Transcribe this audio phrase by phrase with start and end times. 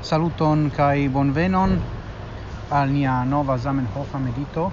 [0.00, 1.72] Saluton kai bonvenon
[2.70, 4.70] al nia nova Zamenhof medito.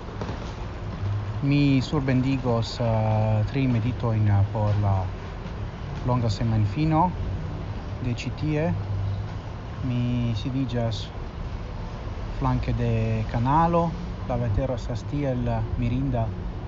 [1.41, 5.04] Mi surbendigos uh, tri medito in uh, por la
[6.05, 7.11] longa semanfino
[8.04, 8.73] de citie.
[9.82, 11.09] Mi sidigas
[12.37, 13.89] flanke de canalo,
[14.28, 16.28] la vetero sastiel mirinda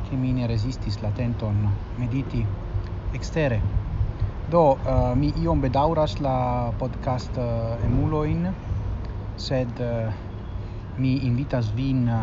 [0.10, 2.46] che mi ne resistis la tenton mediti
[3.14, 3.87] extere.
[4.48, 8.48] Do, uh, mi iom bedauras la podcast uh, emuloin,
[9.36, 10.08] sed uh,
[10.98, 12.22] mi invitas vin uh,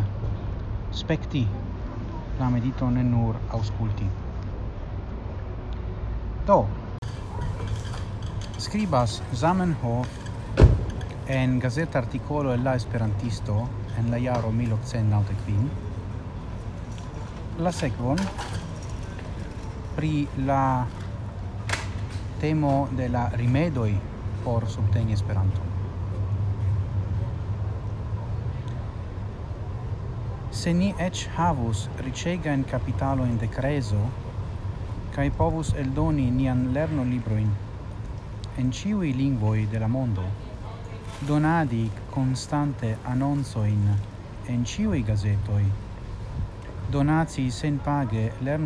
[0.88, 1.44] spekti
[2.38, 4.08] la medito ne nur ausculti.
[6.48, 6.64] Do,
[8.56, 10.08] scribas Zamenhof
[11.28, 15.84] en gazeta articolo el la esperantisto en la jaro 1895
[17.58, 18.18] la sekvon
[19.94, 20.86] pri la
[22.40, 23.92] temo de la rimedoj
[24.44, 25.72] por subteni Esperanton.
[30.50, 34.00] Se ni ec havus ricegain capitaloin de creso,
[35.14, 37.50] cae povus eldoni nian lerno libroin
[38.58, 40.24] en ciui lingvoi de la mondo,
[41.26, 43.88] donadi constante annonsoin
[44.46, 45.64] en ciui gazetoi
[46.90, 47.50] donaci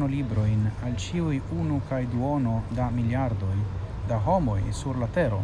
[0.07, 3.77] libro in al ciui unu kai duono da miliardoi
[4.09, 5.43] da homoi sur la tero.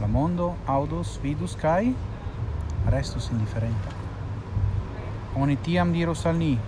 [0.00, 1.94] La mondo audos vidus kai
[2.86, 3.88] restus indifferenta.
[5.34, 6.58] Oni tiam diros al ni,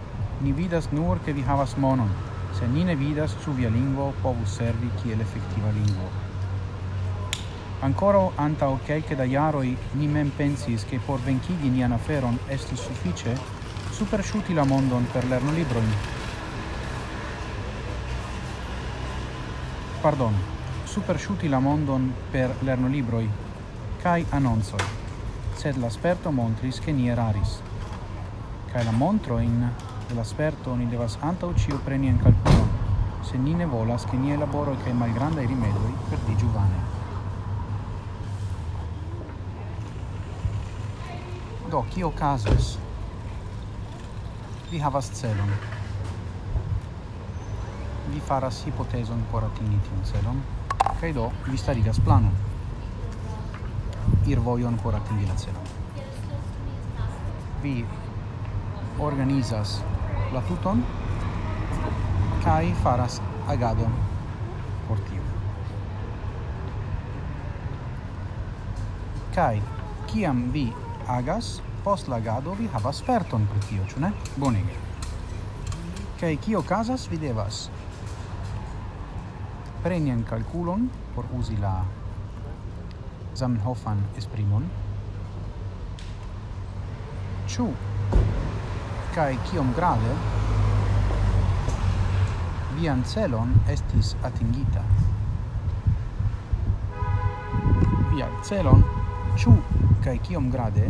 [0.41, 2.11] ni vidas nur che vi havas monon,
[2.53, 6.09] se ni ne vidas su via lingvo povus servi kiel effettiva lingvo.
[7.81, 12.81] Ancora anta ok che da iaroi ni men pensis che por vencigi nian aferon estus
[12.81, 13.62] suffice
[14.03, 15.93] supersciuti la mondon per lerno librojn.
[20.01, 20.35] Pardon,
[20.83, 23.29] supersciuti la mondon per lerno libroj
[24.03, 24.83] kaj anoncoj.
[25.55, 27.61] Sed la sperto montris che ni eraris.
[28.73, 29.71] Kaj la montrojn
[30.09, 32.71] de la sperto ni devas antaŭ ĉio preni en kalkulon,
[33.23, 36.81] se ni ne volas che ni elaboroj kaj rimedoi per di giovane
[41.71, 42.79] Do, kio casus
[44.73, 45.51] vi havas celon.
[48.11, 50.39] Vi faras hipotezon por atingi tiun celon,
[51.01, 52.33] kaj do vi starigas planon.
[54.27, 55.67] Ir vojon por atingi la celon.
[57.63, 57.75] Vi
[58.99, 59.75] organizas
[60.33, 60.81] la tuton
[62.45, 63.93] kaj faras agadon
[64.89, 65.27] por tio.
[69.37, 69.61] Kaj
[70.07, 70.65] kiam vi
[71.19, 74.13] agas post lagado vi havas sperton pri tio, ĉu ne?
[74.37, 74.77] Bonege.
[76.21, 77.69] Kaj kio okazas, vi devas
[79.83, 81.73] preni en kalkulon por uzi la
[83.35, 84.69] Zamenhofan esprimon.
[87.51, 87.67] Ĉu
[89.15, 90.15] kaj kiom grade
[92.77, 94.85] vian celon estis atingita.
[98.13, 98.85] Via celon,
[99.39, 99.57] ĉu
[100.05, 100.87] kaj kiom grade,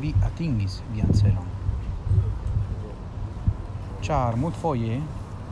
[0.00, 1.46] vi atingis vian celon.
[4.02, 5.00] Char mult foie,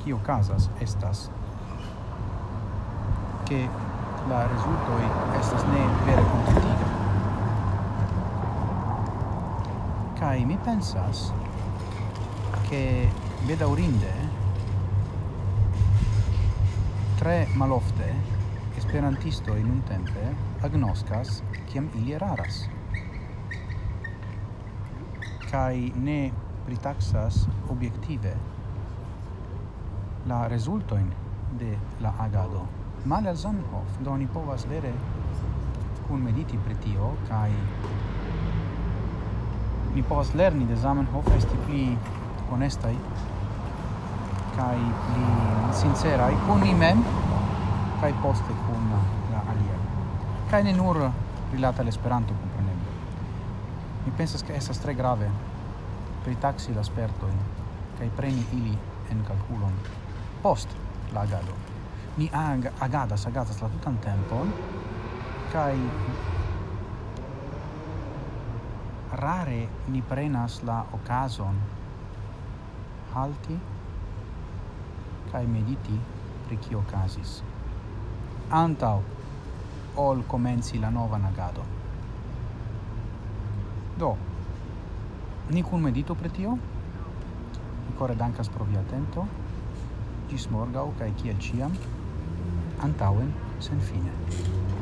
[0.02, 1.30] qui casas estas,
[3.44, 3.68] che
[4.28, 5.04] la resultoi
[5.38, 6.92] estas ne vere contentiga.
[10.14, 11.32] Cai mi pensas
[12.68, 13.10] che
[13.46, 14.12] bedaurinde
[17.16, 18.14] tre malofte
[18.76, 22.68] esperantisto in un tempe agnoscas kiam ili eraras
[25.54, 26.32] kai ne
[26.66, 27.36] pritaxas
[27.70, 28.32] objektive
[30.26, 31.12] la rezultojn
[31.58, 32.62] de la agado.
[33.04, 34.90] Male al Zamenhof, do ni povas vere
[36.08, 37.52] kun mediti pri tio kai
[39.94, 41.84] ni povas lerni de Zamenhof esti pli
[42.50, 42.96] honestai
[44.56, 45.28] kai pli
[45.82, 47.04] sinceraj kun ni mem
[48.00, 48.90] kai poste kun
[49.30, 49.78] la alia.
[50.50, 50.98] kai ne nur
[51.52, 52.53] rilata al Esperanto kun
[54.04, 55.30] Mi pensas che essa tre grave
[56.22, 56.82] per taxi la
[57.96, 58.78] che i preni ili
[59.08, 59.72] en calculon.
[60.40, 60.68] Post
[61.12, 61.54] la agado.
[62.16, 63.30] Ni ag sagata sta
[63.64, 64.46] la tutan tempo
[65.54, 65.78] kai
[69.10, 71.60] rare ni prenas la occasion
[73.12, 73.58] halti
[75.30, 75.98] kai mediti
[76.46, 77.42] pri kio okazis
[78.48, 79.02] antau
[79.94, 81.83] ol comenzi la nova nagado
[83.98, 84.16] Do,
[85.50, 86.58] ni cun medito pretio.
[87.86, 89.26] Mi dankas pro via atento.
[90.28, 91.72] Gis morgau cae ciel ciam.
[92.82, 94.73] Antauen, sen fine.